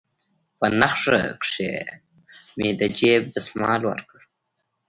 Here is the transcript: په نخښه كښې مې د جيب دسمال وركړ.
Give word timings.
په 0.59 0.67
نخښه 0.79 1.21
كښې 1.41 1.71
مې 2.57 2.69
د 2.79 2.81
جيب 2.97 3.21
دسمال 3.35 3.81
وركړ. 3.85 4.19